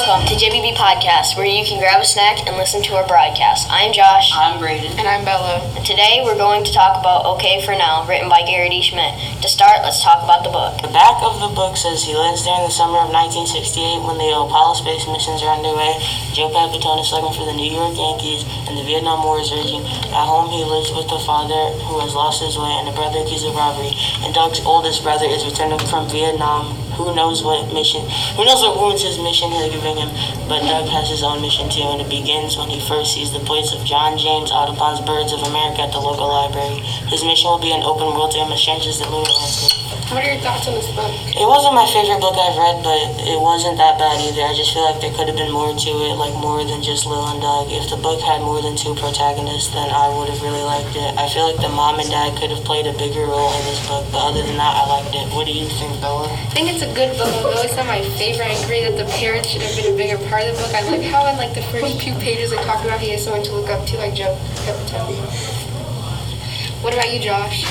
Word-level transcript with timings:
Welcome 0.00 0.32
to 0.32 0.34
JBB 0.40 0.80
Podcast, 0.80 1.36
where 1.36 1.44
you 1.44 1.60
can 1.60 1.76
grab 1.76 2.00
a 2.00 2.08
snack 2.08 2.48
and 2.48 2.56
listen 2.56 2.80
to 2.88 2.96
our 2.96 3.04
broadcast. 3.04 3.68
I'm 3.68 3.92
Josh. 3.92 4.32
I'm 4.32 4.56
Brayden. 4.56 4.96
And 4.96 5.04
I'm 5.04 5.28
Bella. 5.28 5.60
And 5.76 5.84
today 5.84 6.24
we're 6.24 6.40
going 6.40 6.64
to 6.64 6.72
talk 6.72 6.96
about 6.96 7.28
Okay 7.36 7.60
for 7.60 7.76
Now, 7.76 8.08
written 8.08 8.32
by 8.32 8.40
Gary 8.48 8.72
D. 8.72 8.80
Schmidt. 8.80 9.12
To 9.44 9.48
start, 9.48 9.84
let's 9.84 10.00
talk 10.00 10.24
about 10.24 10.40
the 10.40 10.48
book. 10.48 10.80
The 10.80 10.88
back 10.88 11.20
of 11.20 11.36
the 11.44 11.52
book 11.52 11.76
says 11.76 12.00
he 12.00 12.16
lands 12.16 12.48
during 12.48 12.64
the 12.64 12.72
summer 12.72 12.96
of 12.96 13.12
1968 13.12 14.00
when 14.00 14.16
the 14.16 14.32
Apollo 14.32 14.80
space 14.80 15.04
missions 15.04 15.44
are 15.44 15.52
underway. 15.52 16.00
Joe 16.32 16.48
Pepitone 16.48 17.04
is 17.04 17.12
slugging 17.12 17.36
for 17.36 17.44
the 17.44 17.52
New 17.52 17.68
York 17.68 17.92
Yankees, 17.92 18.48
and 18.72 18.80
the 18.80 18.84
Vietnam 18.88 19.20
War 19.20 19.36
is 19.36 19.52
raging. 19.52 19.84
At 20.16 20.24
home, 20.24 20.48
he 20.48 20.64
lives 20.64 20.96
with 20.96 21.12
a 21.12 21.20
father 21.28 21.76
who 21.84 22.00
has 22.00 22.16
lost 22.16 22.40
his 22.40 22.56
way 22.56 22.72
and 22.80 22.88
a 22.88 22.96
brother 22.96 23.20
accused 23.20 23.44
of 23.44 23.52
robbery. 23.52 23.92
And 24.24 24.32
Doug's 24.32 24.64
oldest 24.64 25.04
brother 25.04 25.28
is 25.28 25.44
returning 25.44 25.84
from 25.92 26.08
Vietnam 26.08 26.72
who 27.00 27.14
knows 27.14 27.42
what 27.42 27.72
mission, 27.72 28.04
who 28.36 28.44
knows 28.44 28.60
what 28.60 28.76
wounds 28.76 29.02
his 29.02 29.16
mission 29.18 29.50
has 29.56 29.72
given 29.72 29.89
but 30.48 30.60
Doug 30.66 30.86
has 30.88 31.08
his 31.08 31.22
own 31.22 31.42
mission 31.42 31.68
too, 31.68 31.82
and 31.82 32.00
it 32.00 32.08
begins 32.08 32.56
when 32.56 32.68
he 32.68 32.80
first 32.86 33.14
sees 33.14 33.32
the 33.32 33.40
plates 33.40 33.72
of 33.72 33.84
John 33.84 34.18
James 34.18 34.50
Audubon's 34.50 35.00
Birds 35.00 35.32
of 35.32 35.42
America 35.42 35.82
at 35.82 35.92
the 35.92 36.00
local 36.00 36.28
library. 36.28 36.80
His 37.08 37.24
mission 37.24 37.50
will 37.50 37.58
be 37.58 37.72
an 37.72 37.82
open 37.82 38.14
world 38.14 38.32
to 38.32 38.38
him 38.38 38.52
as 38.52 38.60
changes 38.60 38.98
the 38.98 39.08
lunar 39.10 39.30
landscape. 39.30 39.69
What 40.10 40.26
are 40.26 40.34
your 40.34 40.42
thoughts 40.42 40.66
on 40.66 40.74
this 40.74 40.90
book? 40.90 41.14
It 41.38 41.46
wasn't 41.46 41.78
my 41.78 41.86
favorite 41.86 42.18
book 42.18 42.34
I've 42.34 42.58
read, 42.58 42.82
but 42.82 42.98
it 43.30 43.38
wasn't 43.38 43.78
that 43.78 43.94
bad 43.94 44.18
either. 44.18 44.42
I 44.42 44.58
just 44.58 44.74
feel 44.74 44.82
like 44.82 44.98
there 44.98 45.14
could 45.14 45.30
have 45.30 45.38
been 45.38 45.54
more 45.54 45.70
to 45.70 45.92
it, 46.10 46.18
like 46.18 46.34
more 46.34 46.66
than 46.66 46.82
just 46.82 47.06
Lil 47.06 47.30
and 47.30 47.38
Doug. 47.38 47.70
If 47.70 47.94
the 47.94 47.96
book 48.02 48.18
had 48.18 48.42
more 48.42 48.58
than 48.58 48.74
two 48.74 48.98
protagonists, 48.98 49.70
then 49.70 49.86
I 49.86 50.10
would 50.10 50.26
have 50.26 50.42
really 50.42 50.66
liked 50.66 50.98
it. 50.98 51.14
I 51.14 51.30
feel 51.30 51.46
like 51.46 51.62
the 51.62 51.70
mom 51.70 52.02
and 52.02 52.10
dad 52.10 52.34
could 52.42 52.50
have 52.50 52.66
played 52.66 52.90
a 52.90 52.94
bigger 52.98 53.22
role 53.22 53.54
in 53.54 53.62
this 53.70 53.78
book, 53.86 54.02
but 54.10 54.34
other 54.34 54.42
than 54.42 54.58
that, 54.58 54.82
I 54.82 54.98
liked 54.98 55.14
it. 55.14 55.30
What 55.30 55.46
do 55.46 55.54
you 55.54 55.70
think, 55.78 55.94
Bella? 56.02 56.26
I 56.26 56.50
think 56.58 56.74
it's 56.74 56.82
a 56.82 56.90
good 56.90 57.14
book, 57.14 57.30
although 57.46 57.62
it's 57.62 57.78
not 57.78 57.86
my 57.86 58.02
favorite. 58.18 58.50
I 58.50 58.58
agree 58.66 58.82
that 58.82 58.98
the 58.98 59.06
parents 59.14 59.46
should 59.46 59.62
have 59.62 59.78
been 59.78 59.94
a 59.94 59.96
bigger 59.96 60.18
part 60.26 60.42
of 60.42 60.58
the 60.58 60.66
book. 60.66 60.74
I 60.74 60.82
like 60.90 61.06
how 61.06 61.22
in 61.30 61.38
like 61.38 61.54
the 61.54 61.62
first 61.70 62.02
few 62.02 62.18
pages 62.18 62.50
it 62.50 62.58
talked 62.66 62.82
about 62.82 62.98
he 62.98 63.14
has 63.14 63.22
someone 63.22 63.46
to 63.46 63.54
look 63.54 63.70
up 63.70 63.86
to, 63.86 63.94
like 64.02 64.18
Joe 64.18 64.34
Pepitone. 64.66 65.22
What 66.80 66.94
about 66.94 67.12
you, 67.12 67.20
Josh? 67.20 67.64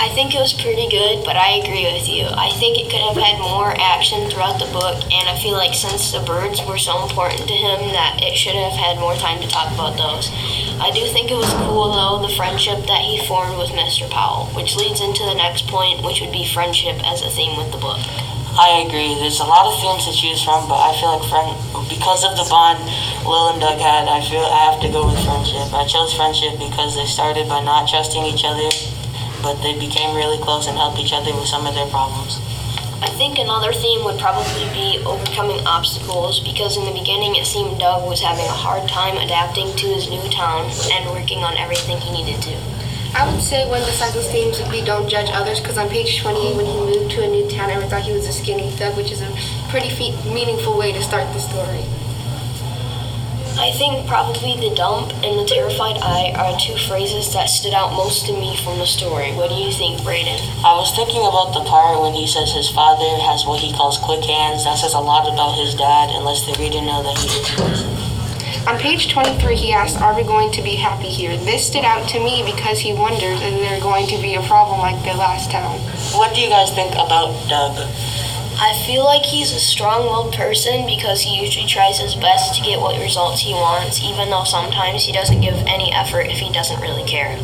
I 0.00 0.08
think 0.16 0.34
it 0.34 0.40
was 0.40 0.56
pretty 0.56 0.88
good, 0.88 1.26
but 1.26 1.36
I 1.36 1.60
agree 1.60 1.84
with 1.92 2.08
you. 2.08 2.24
I 2.24 2.48
think 2.56 2.80
it 2.80 2.88
could 2.88 3.04
have 3.04 3.20
had 3.20 3.36
more 3.36 3.76
action 3.76 4.30
throughout 4.30 4.56
the 4.56 4.72
book, 4.72 4.96
and 5.12 5.28
I 5.28 5.36
feel 5.36 5.52
like 5.52 5.74
since 5.74 6.10
the 6.10 6.24
birds 6.24 6.64
were 6.64 6.78
so 6.78 7.04
important 7.04 7.44
to 7.48 7.52
him, 7.52 7.92
that 7.92 8.24
it 8.24 8.34
should 8.34 8.56
have 8.56 8.72
had 8.72 8.96
more 8.96 9.14
time 9.14 9.42
to 9.42 9.46
talk 9.46 9.68
about 9.74 10.00
those. 10.00 10.32
I 10.80 10.88
do 10.88 11.04
think 11.12 11.30
it 11.30 11.36
was 11.36 11.52
cool, 11.68 11.92
though, 11.92 12.24
the 12.26 12.32
friendship 12.32 12.88
that 12.88 13.04
he 13.04 13.20
formed 13.28 13.58
with 13.58 13.76
Mr. 13.76 14.08
Powell, 14.08 14.46
which 14.56 14.74
leads 14.74 15.04
into 15.04 15.20
the 15.28 15.36
next 15.36 15.68
point, 15.68 16.00
which 16.00 16.22
would 16.22 16.32
be 16.32 16.48
friendship 16.48 16.96
as 17.04 17.20
a 17.20 17.28
theme 17.28 17.60
with 17.60 17.72
the 17.72 17.78
book. 17.78 18.00
I 18.58 18.82
agree. 18.86 19.14
There's 19.14 19.38
a 19.38 19.46
lot 19.46 19.70
of 19.70 19.78
themes 19.78 20.10
to 20.10 20.12
choose 20.12 20.42
from, 20.42 20.66
but 20.66 20.78
I 20.82 20.90
feel 20.98 21.14
like 21.14 21.26
friend 21.30 21.54
because 21.86 22.26
of 22.26 22.34
the 22.34 22.46
bond 22.50 22.82
Lil 23.22 23.54
and 23.54 23.60
Doug 23.60 23.78
had, 23.78 24.10
I 24.10 24.18
feel 24.26 24.42
I 24.42 24.72
have 24.72 24.80
to 24.82 24.88
go 24.90 25.06
with 25.06 25.22
friendship. 25.22 25.70
I 25.70 25.86
chose 25.86 26.14
friendship 26.14 26.58
because 26.58 26.98
they 26.98 27.06
started 27.06 27.48
by 27.48 27.62
not 27.62 27.86
trusting 27.86 28.24
each 28.26 28.42
other, 28.42 28.66
but 29.42 29.62
they 29.62 29.78
became 29.78 30.16
really 30.16 30.38
close 30.42 30.66
and 30.66 30.76
helped 30.76 30.98
each 30.98 31.12
other 31.12 31.30
with 31.30 31.46
some 31.46 31.66
of 31.66 31.74
their 31.74 31.86
problems. 31.94 32.42
I 33.00 33.08
think 33.16 33.38
another 33.38 33.72
theme 33.72 34.04
would 34.04 34.18
probably 34.18 34.66
be 34.74 35.00
overcoming 35.06 35.64
obstacles 35.66 36.40
because 36.40 36.76
in 36.76 36.84
the 36.84 36.92
beginning 36.92 37.36
it 37.36 37.46
seemed 37.46 37.78
Doug 37.78 38.08
was 38.08 38.20
having 38.20 38.44
a 38.44 38.60
hard 38.66 38.88
time 38.88 39.16
adapting 39.16 39.72
to 39.76 39.86
his 39.88 40.10
new 40.10 40.26
town 40.28 40.68
and 40.92 41.08
working 41.10 41.44
on 41.44 41.56
everything 41.56 41.96
he 42.00 42.12
needed 42.12 42.42
to. 42.42 42.79
I 43.12 43.30
would 43.30 43.42
say 43.42 43.68
one 43.68 43.80
of 43.80 43.86
the 43.86 43.92
cycle's 43.92 44.30
themes 44.30 44.60
would 44.60 44.70
be 44.70 44.82
don't 44.82 45.08
judge 45.08 45.30
others 45.32 45.60
because 45.60 45.76
on 45.78 45.88
page 45.88 46.22
28 46.22 46.56
when 46.56 46.66
he 46.66 46.76
moved 46.78 47.10
to 47.12 47.24
a 47.24 47.28
new 47.28 47.48
town 47.50 47.70
everyone 47.70 47.90
thought 47.90 48.02
he 48.02 48.12
was 48.12 48.26
a 48.26 48.32
skinny 48.32 48.70
thug 48.70 48.96
which 48.96 49.10
is 49.10 49.20
a 49.20 49.30
pretty 49.68 49.90
fe- 49.90 50.16
meaningful 50.32 50.78
way 50.78 50.92
to 50.92 51.02
start 51.02 51.26
the 51.34 51.40
story. 51.40 51.84
I 53.58 53.72
think 53.76 54.06
probably 54.08 54.56
the 54.56 54.74
dump 54.74 55.12
and 55.20 55.36
the 55.38 55.44
terrified 55.44 55.98
eye 56.00 56.32
are 56.38 56.58
two 56.58 56.78
phrases 56.88 57.30
that 57.34 57.50
stood 57.50 57.74
out 57.74 57.92
most 57.92 58.24
to 58.26 58.32
me 58.32 58.56
from 58.64 58.78
the 58.78 58.86
story. 58.86 59.32
What 59.34 59.50
do 59.50 59.56
you 59.56 59.70
think, 59.70 60.00
Brayden? 60.00 60.40
I 60.64 60.72
was 60.80 60.94
thinking 60.96 61.20
about 61.20 61.52
the 61.52 61.68
part 61.68 62.00
when 62.00 62.14
he 62.14 62.26
says 62.26 62.52
his 62.52 62.70
father 62.70 63.10
has 63.20 63.44
what 63.44 63.60
he 63.60 63.74
calls 63.74 63.98
quick 63.98 64.24
hands. 64.24 64.64
That 64.64 64.78
says 64.78 64.94
a 64.94 65.00
lot 65.00 65.28
about 65.28 65.58
his 65.58 65.74
dad, 65.74 66.08
unless 66.08 66.46
the 66.46 66.56
reader 66.56 66.80
know 66.80 67.02
that 67.02 67.18
he 67.18 67.28
is 67.28 67.48
person. 67.52 68.09
On 68.66 68.78
page 68.78 69.10
23, 69.10 69.56
he 69.56 69.72
asks, 69.72 70.00
Are 70.00 70.14
we 70.14 70.22
going 70.22 70.52
to 70.52 70.62
be 70.62 70.76
happy 70.76 71.08
here? 71.08 71.36
This 71.38 71.66
stood 71.66 71.84
out 71.84 72.08
to 72.10 72.20
me 72.20 72.42
because 72.44 72.78
he 72.78 72.92
wonders 72.92 73.40
is 73.40 73.54
there 73.54 73.80
going 73.80 74.06
to 74.08 74.20
be 74.20 74.34
a 74.34 74.42
problem 74.42 74.80
like 74.80 75.02
the 75.02 75.14
last 75.14 75.50
town. 75.50 75.80
What 76.12 76.34
do 76.34 76.42
you 76.42 76.50
guys 76.50 76.70
think 76.74 76.92
about 76.92 77.32
Doug? 77.48 77.78
I 78.60 78.76
feel 78.84 79.04
like 79.04 79.22
he's 79.22 79.52
a 79.52 79.58
strong 79.58 80.04
willed 80.04 80.34
person 80.34 80.84
because 80.84 81.22
he 81.22 81.40
usually 81.40 81.66
tries 81.66 81.98
his 81.98 82.14
best 82.14 82.54
to 82.56 82.62
get 82.62 82.78
what 82.78 83.00
results 83.00 83.40
he 83.40 83.54
wants, 83.54 84.02
even 84.02 84.28
though 84.28 84.44
sometimes 84.44 85.04
he 85.04 85.12
doesn't 85.12 85.40
give 85.40 85.54
any 85.66 85.90
effort 85.90 86.26
if 86.28 86.38
he 86.38 86.52
doesn't 86.52 86.82
really 86.82 87.08
care. 87.08 87.38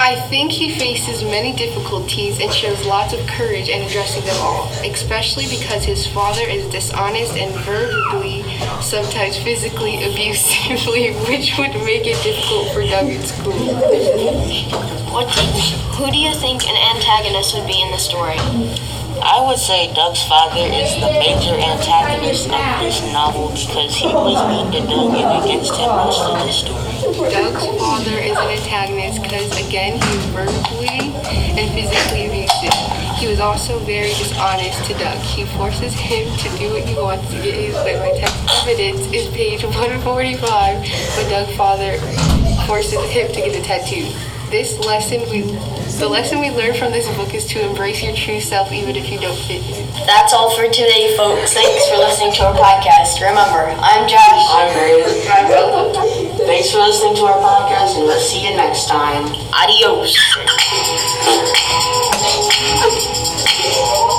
I 0.00 0.14
think 0.28 0.52
he 0.52 0.78
faces 0.78 1.24
many 1.24 1.52
difficulties 1.52 2.40
and 2.40 2.52
shows 2.52 2.86
lots 2.86 3.12
of 3.12 3.26
courage 3.26 3.68
in 3.68 3.82
addressing 3.82 4.24
them 4.24 4.36
all, 4.40 4.70
especially 4.84 5.46
because 5.48 5.84
his 5.84 6.06
father 6.06 6.42
is 6.42 6.70
dishonest 6.70 7.36
and 7.36 7.52
verbally, 7.64 8.44
sometimes 8.80 9.36
physically 9.42 9.96
abusively, 10.08 11.14
which 11.28 11.58
would 11.58 11.74
make 11.84 12.06
it 12.06 12.22
difficult 12.22 12.72
for 12.72 12.82
Doug 12.82 13.08
in 13.08 13.22
school. 13.22 13.58
What 15.10 15.34
do 15.34 15.42
you, 15.42 15.76
who 15.98 16.12
do 16.12 16.16
you 16.16 16.32
think 16.32 16.68
an 16.68 16.76
antagonist 16.96 17.56
would 17.56 17.66
be 17.66 17.82
in 17.82 17.90
the 17.90 17.98
story? 17.98 18.38
I 19.22 19.44
would 19.46 19.58
say 19.58 19.92
Doug's 19.94 20.22
father 20.24 20.60
is 20.60 20.94
the 21.00 21.10
major 21.18 21.54
antagonist 21.54 22.46
of 22.50 22.62
this 22.80 23.02
novel 23.12 23.48
because 23.50 23.94
he 23.94 24.06
was 24.06 24.38
mean 24.48 24.72
to 24.72 24.80
Doug 24.86 25.14
and 25.14 25.44
against 25.44 25.74
him 25.74 25.90
most 25.90 26.22
of 26.22 26.38
the 26.38 26.52
story. 26.52 27.30
Doug's 27.30 27.66
father 27.78 28.18
is 28.18 28.36
an 28.36 28.50
antagonist 28.54 29.22
because, 29.22 29.50
again, 29.66 30.00
he 30.00 30.14
verbally 30.30 31.12
and 31.58 31.66
physically 31.74 32.26
abusive. 32.26 32.74
He 33.18 33.26
was 33.26 33.40
also 33.40 33.78
very 33.80 34.08
dishonest 34.14 34.84
to 34.86 34.94
Doug. 34.94 35.18
He 35.18 35.44
forces 35.58 35.92
him 35.94 36.30
to 36.38 36.48
do 36.58 36.70
what 36.72 36.84
he 36.84 36.94
wants 36.94 37.26
to 37.30 37.42
get 37.42 37.54
his 37.54 37.74
way. 37.82 37.98
My 37.98 38.12
text 38.18 38.38
evidence 38.62 39.02
is 39.12 39.26
page 39.34 39.64
145 39.64 40.42
when 40.78 41.30
Doug's 41.30 41.56
father 41.56 41.98
forces 42.66 43.02
him 43.10 43.26
to 43.28 43.40
get 43.40 43.58
a 43.58 43.62
tattoo. 43.62 44.06
This 44.50 44.78
lesson 44.78 45.28
we 45.28 45.42
the 46.00 46.08
lesson 46.08 46.40
we 46.40 46.48
learned 46.48 46.78
from 46.78 46.90
this 46.90 47.06
book 47.16 47.34
is 47.34 47.44
to 47.46 47.60
embrace 47.60 48.02
your 48.02 48.14
true 48.16 48.40
self 48.40 48.72
even 48.72 48.96
if 48.96 49.10
you 49.10 49.18
don't 49.18 49.36
fit 49.36 49.60
in. 49.60 49.86
That's 50.06 50.32
all 50.32 50.56
for 50.56 50.64
today, 50.64 51.14
folks. 51.18 51.52
Thanks 51.52 51.86
for 51.90 51.98
listening 51.98 52.32
to 52.34 52.46
our 52.46 52.54
podcast. 52.54 53.20
Remember, 53.20 53.68
I'm 53.76 54.08
Josh. 54.08 54.46
I'm 54.48 54.72
Brayden. 54.74 56.46
Thanks 56.46 56.70
for 56.70 56.78
listening 56.78 57.16
to 57.16 57.24
our 57.24 57.38
podcast, 57.38 57.96
and 57.96 58.04
we'll 58.04 58.18
see 58.20 58.48
you 58.48 58.56
next 58.56 58.88
time. 58.88 59.26
Adios. 59.52 60.16